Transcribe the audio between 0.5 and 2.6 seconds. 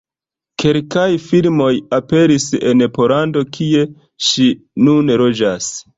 Kelkaj filmoj aperis